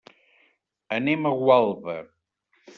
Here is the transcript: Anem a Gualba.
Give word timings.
Anem 0.97 1.29
a 1.31 1.35
Gualba. 1.43 1.99